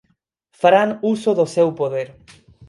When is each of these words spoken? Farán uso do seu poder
Farán 0.59 0.89
uso 1.13 1.31
do 1.39 1.45
seu 1.55 1.67
poder 1.79 2.07